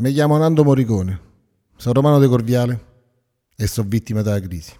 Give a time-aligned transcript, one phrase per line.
[0.00, 1.20] Mi chiamo Nando Morricone,
[1.76, 2.84] sono romano de Corviale
[3.56, 4.72] e sono vittima della crisi.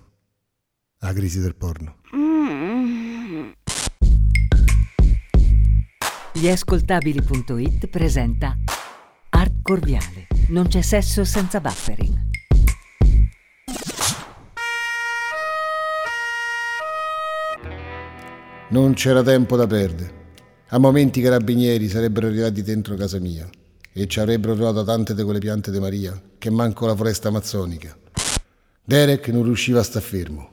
[1.01, 1.97] La crisi del porno.
[6.33, 6.47] Gli
[7.89, 8.57] presenta
[9.31, 10.29] Art Corviale.
[10.51, 12.17] Non c'è sesso senza buffering.
[18.69, 20.27] Non c'era tempo da perdere.
[20.69, 23.51] A momenti i carabinieri sarebbero arrivati dentro casa mia
[24.03, 27.97] e ci avrebbero trovato tante di quelle piante di Maria che manco la foresta amazzonica.
[28.85, 30.51] Derek non riusciva a star fermo.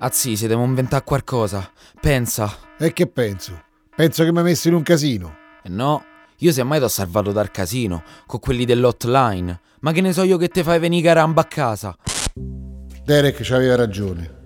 [0.00, 1.70] Azzi, se devo inventare qualcosa.
[2.00, 2.56] Pensa.
[2.78, 3.62] E che penso?
[3.94, 5.34] Penso che mi ha messo in un casino.
[5.62, 6.04] Eh no,
[6.38, 9.60] io semmai t'ho salvato dal casino, con quelli dell'hotline.
[9.80, 11.96] Ma che ne so io che te fai venire caramba a casa?
[13.04, 14.36] Derek ci aveva ragione.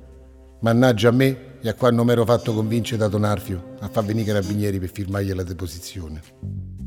[0.60, 4.04] Mannaggia a me e a quando mi ero fatto convincere da Don Arfio a far
[4.04, 6.81] venire i carabinieri per firmargli la deposizione.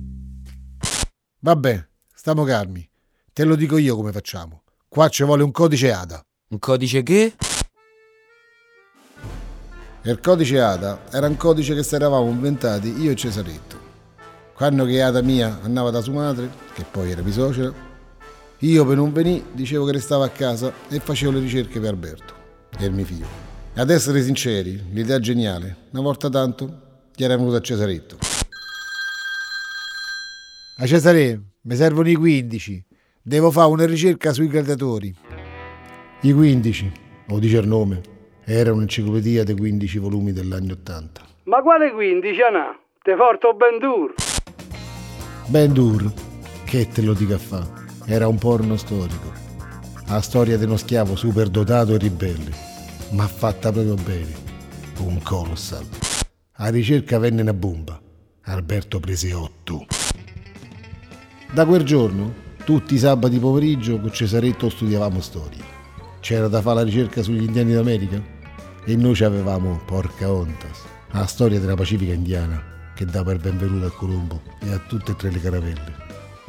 [1.45, 2.89] Vabbè, stiamo calmi.
[3.31, 4.63] Te lo dico io come facciamo.
[4.87, 6.19] Qua ci vuole un codice ADA.
[6.47, 7.35] Un codice che?
[10.01, 13.77] E il codice ADA era un codice che ci eravamo inventati io e Cesaretto.
[14.55, 17.71] Quando che Ada mia andava da sua madre, che poi era misocera,
[18.57, 22.33] io per non venire dicevo che restava a casa e facevo le ricerche per Alberto,
[22.75, 23.27] e il mio figlio.
[23.75, 26.81] Ad essere sinceri, l'idea geniale, una volta tanto,
[27.13, 28.34] gli era venuta a Cesaretto.
[30.77, 32.85] A Cesare, mi servono i 15.
[33.21, 35.15] Devo fare una ricerca sui gladiatori.
[36.19, 36.91] I 15,
[37.29, 38.01] o dice il nome,
[38.43, 41.21] era un'enciclopedia dei 15 volumi dell'anno 80.
[41.43, 42.77] Ma quale 15, Anà?
[43.01, 44.15] Te porto Ben Dur.
[45.47, 46.11] Ben Dur,
[46.65, 47.65] che te lo dica a fa,
[48.05, 49.31] era un porno storico.
[50.07, 52.51] La storia di uno schiavo super dotato e ribelle,
[53.11, 54.33] ma fatta proprio bene.
[54.99, 55.85] Un colossal.
[56.57, 57.97] A ricerca venne una bomba.
[58.41, 59.85] Alberto prese 8.
[61.55, 62.33] Da quel giorno,
[62.65, 65.63] tutti i sabati pomeriggio con Cesaretto studiavamo storia.
[66.19, 68.21] C'era da fare la ricerca sugli indiani d'America
[68.83, 72.61] e noi ci avevamo porca ontas, la storia della Pacifica indiana
[72.93, 75.95] che dà per benvenuto a Colombo e a tutte e tre le caravelle.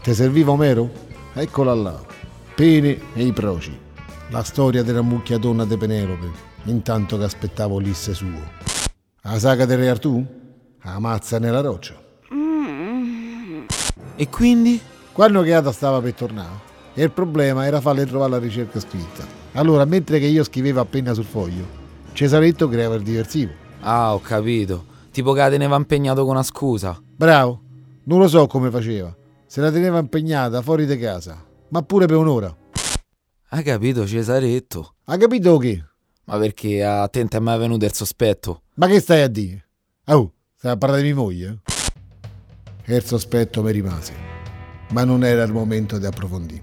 [0.03, 0.91] Ti serviva Omero?
[1.35, 2.05] Eccola là.
[2.57, 3.79] Pene e i proci.
[4.31, 6.31] La storia della mucchiatona de Penelope,
[6.65, 8.43] intanto che aspettavo l'isse suo.
[9.23, 10.27] La saga del Re Artù?
[10.83, 11.95] La mazza nella roccia.
[14.17, 14.81] E quindi?
[15.17, 16.61] Quando Chiata stava per tornare,
[16.93, 19.27] e il problema era farle trovare la ricerca scritta.
[19.53, 21.67] Allora, mentre che io scrivevo appena sul foglio,
[22.13, 23.51] Cesaretto creava il diversivo.
[23.81, 24.85] Ah, ho capito.
[25.13, 27.01] Tipo che la teneva impegnato con una scusa.
[27.03, 27.63] Bravo.
[28.05, 29.17] Non lo so come faceva.
[29.47, 32.55] Se la teneva impegnata fuori di casa, ma pure per un'ora.
[33.49, 34.97] Hai capito, Cesaretto?
[35.07, 35.83] Ha capito che?
[36.25, 38.65] Ma perché a te non è mai venuto il sospetto?
[38.75, 39.67] Ma che stai a dire?
[40.09, 41.61] Oh, stai a parlare di mia moglie?
[42.85, 44.36] E il sospetto mi rimase
[44.93, 46.63] ma non era il momento di approfondire.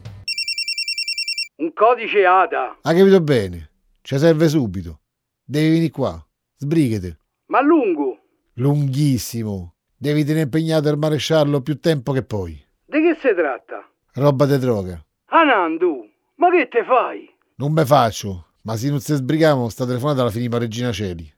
[1.57, 2.77] Un codice ADA.
[2.81, 3.69] Ha capito bene?
[4.01, 5.01] Ci serve subito.
[5.43, 6.25] Devi venire qua.
[6.57, 7.17] Sbrighete.
[7.47, 8.19] Ma lungo?
[8.53, 9.75] Lunghissimo.
[9.95, 12.51] Devi tenere impegnato il maresciallo più tempo che poi.
[12.85, 13.87] Di che si tratta?
[14.13, 15.03] Roba di droga.
[15.27, 17.29] Anandu, ma che te fai?
[17.55, 21.31] Non me faccio, ma se non si sbrigamo sta telefonata la finiva Regina Celi.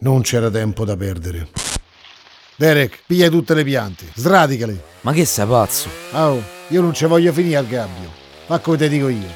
[0.00, 1.48] Non c'era tempo da perdere.
[2.58, 4.82] Derek, piglia tutte le piante, sradicale.
[5.02, 5.88] Ma che sei pazzo?
[6.10, 8.10] Oh, io non ci voglio finire al gabbio.
[8.46, 9.28] Fa come te dico io.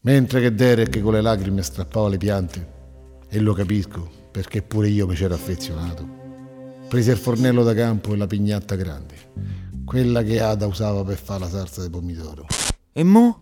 [0.00, 2.72] Mentre che Derek con le lacrime strappava le piante,
[3.28, 6.08] e lo capisco, perché pure io mi c'ero affezionato,
[6.88, 9.14] prese il fornello da campo e la pignatta grande,
[9.84, 12.46] quella che Ada usava per fare la salsa di pomidoro.
[12.92, 13.38] E mo?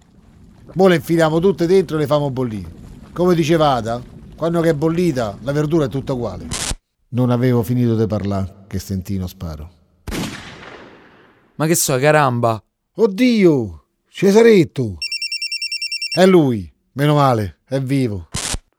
[0.75, 2.71] Mo le infiliamo tutte dentro e le famo bollire.
[3.15, 4.03] Come diceva Ada,
[4.37, 6.47] quando che è bollita, la verdura è tutta uguale.
[7.09, 9.71] Non avevo finito di parlare che sentì uno sparo.
[11.55, 12.63] Ma che so, caramba!
[12.97, 13.85] Oddio!
[14.09, 14.99] Cesaretto!
[16.15, 18.29] È lui, meno male, è vivo.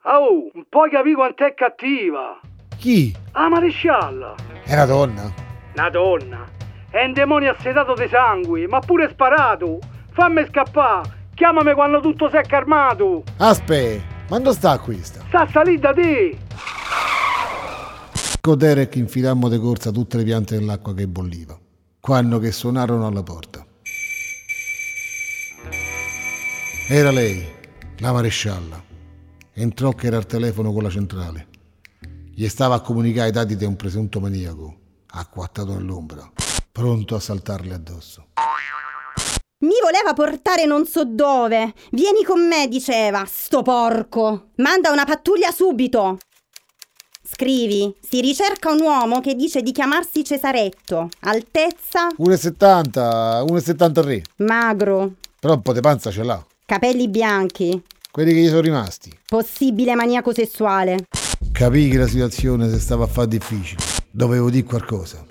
[0.04, 2.40] Oh, un po' capì quant'è cattiva.
[2.78, 3.16] Chi?
[3.32, 4.36] Ah, marescialla.
[4.64, 5.34] È una donna?
[5.74, 6.46] Una donna.
[6.90, 9.80] È un demonio assetato di sangue, ma pure sparato.
[10.12, 11.16] Fammi scappare.
[11.34, 13.24] Chiamami quando tutto si è calmato.
[13.38, 14.17] Aspetta.
[14.30, 15.24] Ma dove sta questa?
[15.28, 16.38] Sta salì da te!
[18.56, 21.60] Derek infilammo de corsa tutte le piante nell'acqua che bolliva,
[22.00, 23.66] quando che suonarono alla porta.
[26.88, 27.46] Era lei,
[27.98, 28.82] la marescialla.
[29.54, 31.48] Entrò che era al telefono con la centrale.
[32.34, 34.78] Gli stava a comunicare i dati di un presunto maniaco,
[35.08, 36.32] acquattato nell'ombra,
[36.72, 38.28] pronto a saltarle addosso.
[39.60, 41.74] Mi voleva portare non so dove.
[41.92, 44.50] Vieni con me, diceva, sto porco.
[44.58, 46.20] Manda una pattuglia subito.
[47.24, 54.22] Scrivi, si ricerca un uomo che dice di chiamarsi Cesaretto, altezza, 1,70, 1,73.
[54.38, 56.42] magro, Però un po' di panza ce l'ha.
[56.66, 57.82] capelli bianchi,
[58.12, 59.12] Quelli che gli sono rimasti.
[59.28, 61.06] possibile maniaco sessuale.
[61.52, 63.84] Capì che la situazione si stava a fare difficile.
[64.10, 65.26] Dovevo dire qualcosa.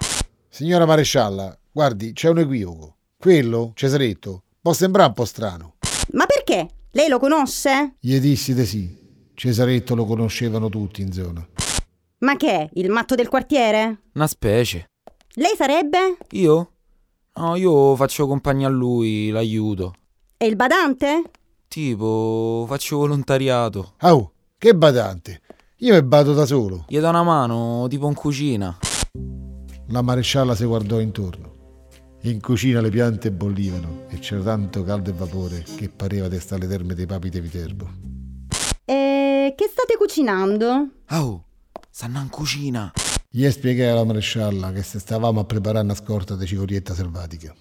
[0.49, 2.96] Signora marescialla, guardi, c'è un equivoco.
[3.19, 5.77] Quello, Cesaretto, può sembrare un po' strano.
[6.13, 6.69] Ma perché?
[6.91, 7.95] Lei lo conosce?
[7.99, 9.05] Gli dissi di sì.
[9.35, 11.47] Cesaretto lo conoscevano tutti in zona.
[12.19, 12.69] Ma che è?
[12.75, 14.03] Il matto del quartiere?
[14.15, 14.91] Una specie.
[15.35, 16.19] Lei sarebbe?
[16.33, 16.73] Io?
[17.37, 19.95] No, io faccio compagnia a lui, l'aiuto.
[20.37, 21.23] E il badante?
[21.69, 23.95] Tipo, faccio volontariato.
[24.03, 25.41] Oh, che badante.
[25.79, 26.85] Io mi bado da solo.
[26.89, 28.79] Gli do una mano, tipo in cucina.
[29.89, 31.56] La marescialla si guardò intorno.
[32.27, 36.65] In cucina le piante bollivano e c'era tanto caldo e vapore che pareva di stare
[36.65, 37.89] alle terme dei papi di Viterbo.
[38.85, 40.89] E che state cucinando?
[41.11, 41.45] Oh,
[41.89, 42.91] stanno in cucina.
[43.31, 47.55] Gli spiegai alla marescialla che se stavamo a preparare una scorta di cicorietta selvatica.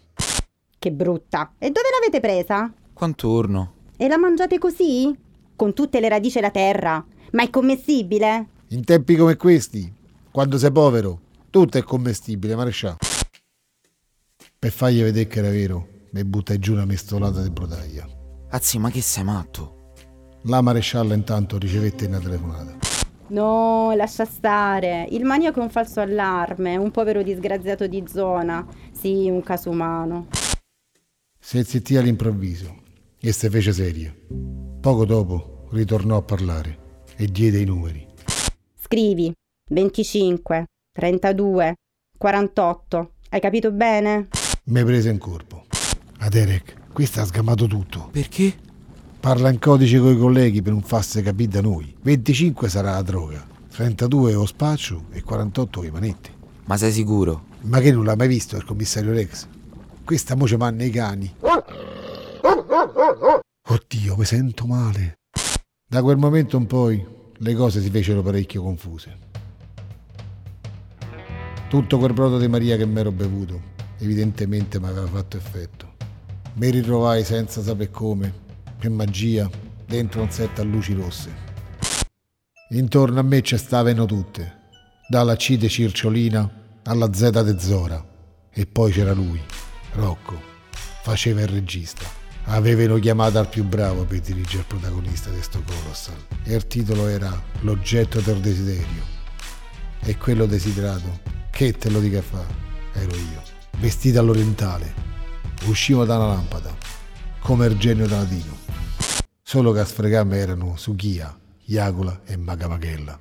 [0.79, 1.53] Che brutta.
[1.59, 2.73] E dove l'avete presa?
[2.91, 3.73] Quantorno?
[3.95, 5.15] E la mangiate così?
[5.55, 7.05] Con tutte le radici della terra?
[7.33, 8.47] Ma è commestibile?
[8.69, 9.93] In tempi come questi,
[10.31, 11.19] quando sei povero,
[11.51, 13.04] tutto è commestibile, maresciallo.
[14.65, 18.03] Per fargli vedere che era vero, mi buttai giù una mestolata di brotaglia.
[18.49, 19.91] Azzi, ma che sei matto?
[20.45, 22.75] La marescialla intanto ricevette una telefonata.
[23.27, 25.05] No, lascia stare.
[25.11, 28.65] Il maniaco è un falso allarme, un povero disgraziato di zona.
[28.91, 30.29] Sì, un caso umano.
[31.39, 32.75] Si zittì all'improvviso
[33.19, 34.11] e se fece seria.
[34.81, 38.03] Poco dopo ritornò a parlare e diede i numeri.
[38.73, 39.31] Scrivi
[39.69, 41.75] 25, 32,
[42.17, 43.11] 48.
[43.29, 44.27] Hai capito bene?
[44.67, 45.65] Mi prese in corpo.
[46.21, 48.09] A Derek, questo ha sgamato tutto.
[48.11, 48.51] Perché?
[49.19, 51.95] Parla in codice coi colleghi per non farsi capire da noi.
[52.01, 56.29] 25 sarà la droga, 32 è lo spaccio e 48 le manette.
[56.65, 57.45] Ma sei sicuro?
[57.61, 59.47] Ma che non l'ha mai visto il commissario Rex?
[60.03, 61.35] Questa moce manna i cani.
[63.67, 65.19] Oddio, mi sento male.
[65.87, 67.05] Da quel momento in poi
[67.37, 69.17] le cose si fecero parecchio confuse.
[71.69, 75.93] Tutto quel brodo di Maria che mi ero bevuto, evidentemente mi aveva fatto effetto.
[76.53, 78.33] Mi ritrovai senza sapere come,
[78.77, 79.49] per magia,
[79.85, 81.43] dentro un set a luci rosse.
[82.69, 84.63] Intorno a me ci stavano tutte,
[85.07, 88.13] dalla C de Circiolina alla Z de Zora.
[88.51, 89.39] E poi c'era lui,
[89.93, 90.39] Rocco,
[91.03, 92.23] faceva il regista.
[92.45, 96.15] Avevano chiamato al più bravo per dirigere il protagonista di sto Colossal.
[96.43, 97.29] E il titolo era
[97.61, 99.03] L'oggetto del desiderio.
[100.01, 101.19] E quello desiderato,
[101.49, 102.45] che te lo dica fa,
[102.93, 103.41] ero io,
[103.79, 104.93] vestito all'orientale.
[105.65, 106.75] Uscivo da una lampada,
[107.39, 108.57] come il genio da latino.
[109.41, 113.19] Solo che a sfregarmi erano Suchia, Iagola e Magamachella.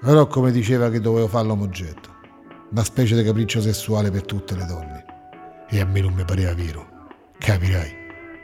[0.00, 2.14] Rocco mi diceva che dovevo farlo oggetto,
[2.70, 5.04] una specie di capriccio sessuale per tutte le donne.
[5.68, 6.86] E a me non mi pareva vero.
[7.38, 7.92] Capirai,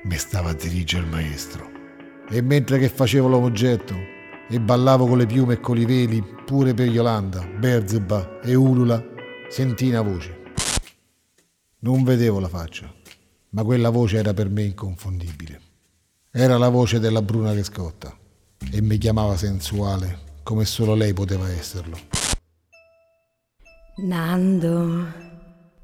[0.05, 1.71] mi stava a dirigere il maestro.
[2.29, 3.95] E mentre che facevo l'omoggetto
[4.49, 9.03] e ballavo con le piume e con i veli, pure per Yolanda, Berzeba e Ulula,
[9.49, 10.41] sentii una voce.
[11.81, 12.93] Non vedevo la faccia,
[13.51, 15.61] ma quella voce era per me inconfondibile.
[16.31, 18.17] Era la voce della Bruna che scotta
[18.71, 21.99] e mi chiamava sensuale come solo lei poteva esserlo.
[23.97, 25.07] Nando,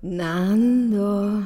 [0.01, 1.45] Nando,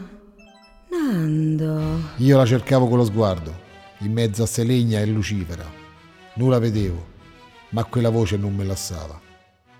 [0.91, 2.01] Nando.
[2.19, 3.53] Io la cercavo con lo sguardo,
[3.99, 5.82] in mezzo a Selegna e Lucifera.
[6.35, 7.05] Non la vedevo,
[7.71, 9.21] ma quella voce non me lassava.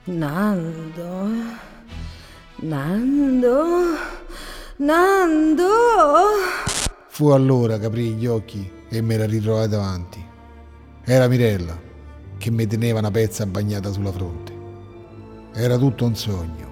[0.05, 1.29] Nando,
[2.57, 3.65] Nando,
[4.77, 5.69] Nando.
[7.09, 10.23] Fu allora che aprii gli occhi e me la ritrovai davanti.
[11.05, 11.79] Era Mirella,
[12.37, 14.53] che mi teneva una pezza bagnata sulla fronte.
[15.55, 16.71] Era tutto un sogno.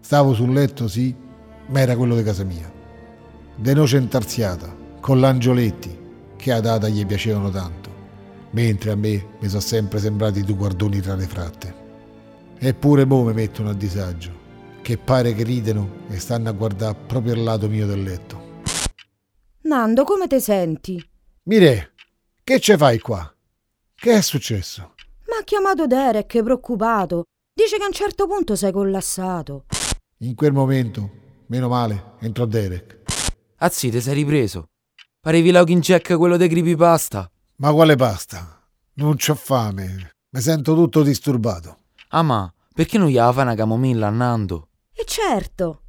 [0.00, 1.14] Stavo sul letto, sì,
[1.68, 2.70] ma era quello di casa mia.
[3.56, 5.98] De noce intarsiata, con l'angioletti,
[6.36, 7.89] che a data gli piacevano tanto,
[8.50, 11.74] mentre a me mi sono sempre sembrati due guardoni tra le fratte.
[12.58, 14.32] Eppure mo mi mettono a disagio,
[14.82, 18.62] che pare che rideno e stanno a guardare proprio al lato mio del letto.
[19.62, 21.02] Nando, come ti senti?
[21.44, 21.92] Mire,
[22.42, 23.32] che ce fai qua?
[23.94, 24.94] Che è successo?
[25.26, 27.24] Mi ha chiamato Derek, preoccupato.
[27.52, 29.66] Dice che a un certo punto sei collassato.
[30.18, 31.10] In quel momento,
[31.46, 32.98] meno male, entrò Derek.
[33.58, 34.68] Azzi, te sei ripreso.
[35.20, 37.30] Parevi Login Jack quello dei creepypasta.
[37.60, 38.58] Ma quale pasta?
[38.94, 40.14] Non c'ho fame.
[40.30, 41.76] Mi sento tutto disturbato.
[42.08, 44.68] Ah ma, perché non gli fa una camomilla a Nando?
[44.94, 45.82] E certo.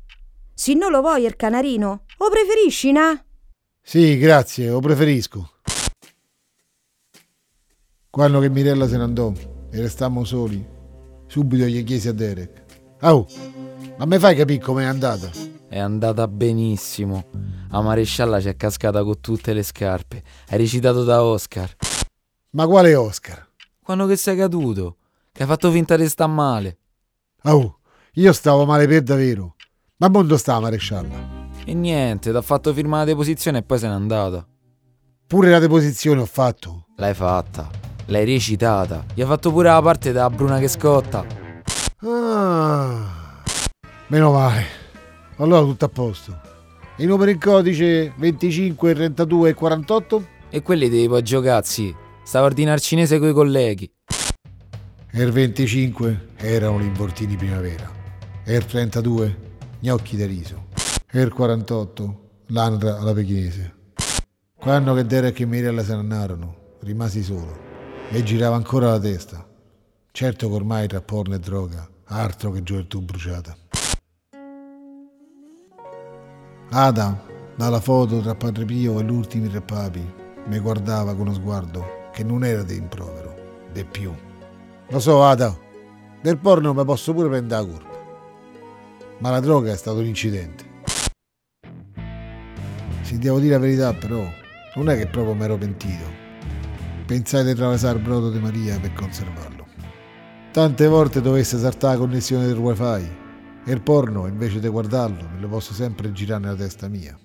[0.54, 3.24] Se non lo vuoi il canarino, o preferisci, na?
[3.82, 5.50] Sì, grazie, lo preferisco.
[8.10, 9.32] Quando che Mirella se ne andò
[9.72, 10.68] e restammo soli,
[11.28, 12.66] subito gli chiesi a Derek.
[13.00, 13.25] Oh,
[13.98, 15.32] ma mi fai capire com'è andata?
[15.72, 17.24] È andata benissimo.
[17.70, 20.22] La marescialla ci è cascata con tutte le scarpe.
[20.46, 21.74] È recitato da Oscar.
[22.50, 23.48] Ma quale Oscar?
[23.82, 24.98] Quando che sei caduto?
[25.32, 26.78] Che hai fatto finta di sta male.
[27.44, 27.78] Oh,
[28.16, 29.56] io stavo male per davvero.
[30.00, 31.50] Ma mondo sta marescialla?
[31.63, 34.46] E niente, t'ha fatto firmare la deposizione e poi se n'è andata.
[35.25, 36.88] Pure la deposizione ho fatto.
[36.98, 37.70] L'hai fatta.
[38.08, 39.06] L'hai recitata.
[39.13, 41.25] Gli ha fatto pure la parte da Bruna che scotta.
[42.01, 43.42] Ah,
[44.08, 44.81] meno male.
[45.38, 46.40] Allora tutto a posto.
[46.98, 50.28] I numeri in codice 25, 32 e 48?
[50.50, 51.96] E quelli devi poi giocazzi.
[52.24, 53.92] Stavo a ordinare cinese coi colleghi.
[55.12, 57.90] E il 25 erano gli involtini primavera.
[58.44, 59.38] E il 32
[59.80, 60.68] gnocchi da riso.
[61.10, 63.76] E il 48 l'andra alla pechinese.
[64.56, 67.58] Quando che Derek e Mirella se ne andarono, rimasi solo.
[68.10, 69.48] E girava ancora la testa.
[70.12, 73.58] Certo che ormai tra porno e droga, altro che gioventù bruciata.
[76.74, 77.22] Ada,
[77.58, 80.01] dalla foto tra Padre Pio e l'ultimi tre papi,
[80.46, 83.36] mi guardava con uno sguardo che non era di improvero,
[83.74, 84.10] de più.
[84.88, 85.54] Lo so, Ada,
[86.22, 88.00] del porno mi posso pure prendere la colpa.
[89.18, 90.63] Ma la droga è stato un incidente.
[93.01, 94.25] Se devo dire la verità, però,
[94.75, 96.06] non è che proprio mi ero pentito.
[97.06, 99.68] Pensai di attraversare il brodo di Maria per conservarlo.
[100.54, 103.20] Tante volte dovesse saltare la connessione del wifi
[103.63, 107.18] e il porno, invece di guardarlo, me lo posso sempre girare nella testa mia.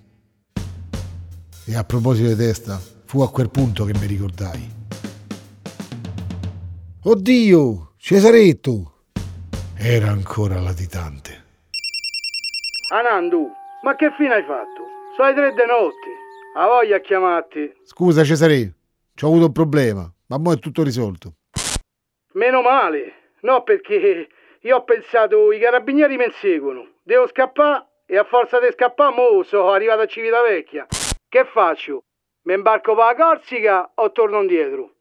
[1.65, 4.75] E a proposito di testa, fu a quel punto che mi ricordai.
[7.03, 8.93] Oddio, Cesaretto!
[9.75, 11.45] Era ancora latitante.
[12.91, 13.51] Anandu,
[13.83, 14.83] ma che fine hai fatto?
[15.15, 16.07] Sono tre di notte.
[16.55, 17.73] Ha voglia a chiamarti.
[17.83, 18.73] Scusa Cesare,
[19.13, 21.33] ci ho avuto un problema, ma mo è tutto risolto.
[22.33, 23.33] Meno male.
[23.41, 24.27] No, perché
[24.61, 26.87] io ho pensato i carabinieri mi inseguono.
[27.03, 30.87] Devo scappare e a forza di scappare mo sono arrivato a Civitavecchia.
[31.29, 32.03] Che faccio?
[32.43, 34.91] Mi imbarco per la Corsica o torno indietro?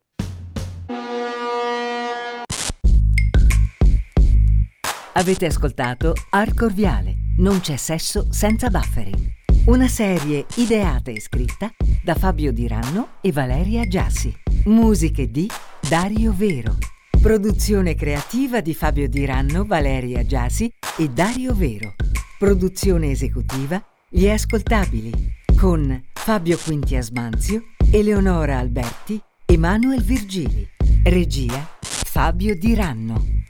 [5.15, 7.15] Avete ascoltato Arco Viale.
[7.39, 9.35] Non c'è sesso senza buffering.
[9.67, 11.71] Una serie ideata e scritta
[12.05, 14.35] da Fabio Diranno e Valeria Giassi.
[14.67, 15.49] Musiche di
[15.89, 16.96] Dario Vero.
[17.27, 21.97] Produzione creativa di Fabio Diranno, Valeria Giassi e Dario Vero.
[22.39, 25.11] Produzione esecutiva Gli Ascoltabili
[25.57, 30.69] con Fabio Quinti Asmanzio, Eleonora Alberti, Emanuel Virgili.
[31.03, 33.46] Regia Fabio Diranno.